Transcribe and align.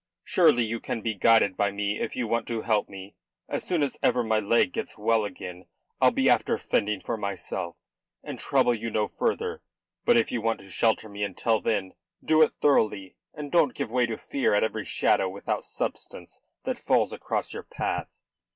"Surely 0.23 0.63
you 0.65 0.79
can 0.79 1.01
be 1.01 1.13
guided 1.13 1.55
by 1.55 1.69
me 1.69 1.99
if 1.99 2.15
you 2.15 2.27
want 2.27 2.47
to 2.47 2.63
help 2.63 2.89
me. 2.89 3.13
As 3.47 3.63
soon 3.63 3.83
as 3.83 3.97
ever 4.01 4.23
my 4.23 4.39
leg 4.39 4.73
gets 4.73 4.97
well 4.97 5.25
again 5.25 5.65
I'll 6.01 6.09
be 6.09 6.27
after 6.27 6.57
fending 6.57 7.01
for 7.01 7.17
myself, 7.17 7.75
and 8.23 8.39
trouble 8.39 8.73
you 8.73 8.89
no 8.89 9.07
further. 9.07 9.61
But 10.03 10.17
if 10.17 10.31
you 10.31 10.41
want 10.41 10.59
to 10.61 10.71
shelter 10.71 11.07
me 11.07 11.23
until 11.23 11.61
then, 11.61 11.93
do 12.25 12.41
it 12.41 12.53
thoroughly, 12.59 13.15
and 13.35 13.51
don't 13.51 13.75
give 13.75 13.91
way 13.91 14.07
to 14.07 14.17
fear 14.17 14.55
at 14.55 14.63
every 14.63 14.85
shadow 14.85 15.29
without 15.29 15.65
substance 15.65 16.39
that 16.63 16.79
falls 16.79 17.13
across 17.13 17.53
your 17.53 17.61
path." 17.61 18.07